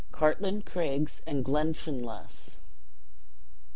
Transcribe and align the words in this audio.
Cartlane 0.11 0.63
Craigs, 0.65 1.21
and 1.27 1.45
Glenfinlass. 1.45 2.57